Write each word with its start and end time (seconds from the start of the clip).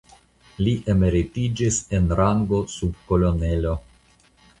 Li 0.67 0.71
emeritiĝis 0.93 1.77
en 1.97 2.07
rango 2.21 2.61
subkolonelo. 2.77 3.75